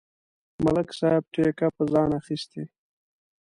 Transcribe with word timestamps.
ملک 0.63 0.87
صاحب 0.99 1.23
ټېکه 1.33 1.67
په 1.75 1.83
ځان 1.91 2.09
اخستې. 2.19 2.63